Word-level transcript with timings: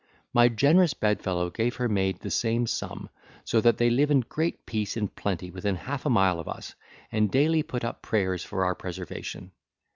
My 0.33 0.49
generous 0.49 0.95
bedfellow 0.95 1.51
gave 1.51 1.75
her 1.75 1.87
maid 1.87 2.21
the 2.21 2.31
same 2.31 2.65
sum; 2.65 3.07
so 3.45 3.61
that 3.61 3.77
they 3.77 3.91
live 3.91 4.09
in 4.09 4.21
great 4.21 4.65
peace 4.65 4.97
and 4.97 5.15
plenty 5.15 5.51
within 5.51 5.75
half 5.75 6.07
a 6.07 6.09
mile 6.09 6.39
of 6.39 6.47
us, 6.49 6.73
and 7.11 7.29
daily 7.29 7.61
put 7.61 7.83
up 7.85 8.01
prayers 8.01 8.43
for 8.43 8.65
our 8.65 8.73
preservation. 8.73 9.51